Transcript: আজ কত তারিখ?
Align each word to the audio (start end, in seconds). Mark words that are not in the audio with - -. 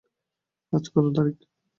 আজ 0.73 0.85
কত 0.93 1.05
তারিখ? 1.15 1.37